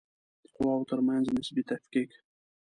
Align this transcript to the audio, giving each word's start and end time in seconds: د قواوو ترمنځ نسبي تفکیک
د 0.43 0.45
قواوو 0.55 0.87
ترمنځ 0.89 1.25
نسبي 1.35 1.63
تفکیک 1.71 2.11